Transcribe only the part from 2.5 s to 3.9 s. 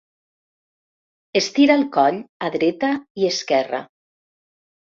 dreta i esquerra.